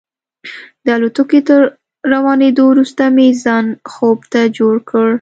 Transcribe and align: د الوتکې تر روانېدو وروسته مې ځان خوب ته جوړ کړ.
د 0.85 0.87
الوتکې 0.97 1.39
تر 1.47 1.61
روانېدو 2.13 2.63
وروسته 2.71 3.03
مې 3.15 3.27
ځان 3.43 3.65
خوب 3.91 4.19
ته 4.31 4.41
جوړ 4.57 4.75
کړ. 4.89 5.07